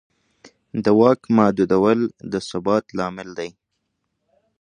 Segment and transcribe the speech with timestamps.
[0.83, 1.99] د واک محدودول
[2.31, 3.49] د ثبات لامل دی